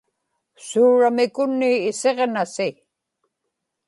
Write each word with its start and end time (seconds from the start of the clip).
suuramik 0.67 1.35
unnii 1.43 1.83
isiġnasi 1.89 2.69